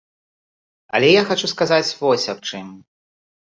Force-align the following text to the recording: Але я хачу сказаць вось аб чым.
Але 0.97 1.11
я 1.11 1.21
хачу 1.33 1.47
сказаць 1.53 1.95
вось 2.01 2.29
аб 2.35 2.39
чым. 2.49 2.67